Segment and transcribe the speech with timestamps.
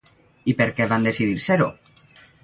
[0.53, 1.67] I per què van decidir ser-ho?